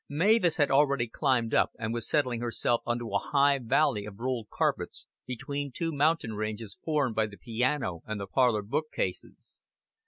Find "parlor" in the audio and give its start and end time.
8.25-8.63